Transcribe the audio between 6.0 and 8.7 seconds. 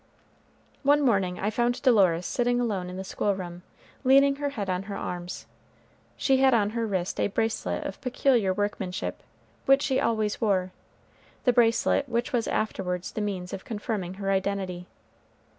She had on her wrist a bracelet of peculiar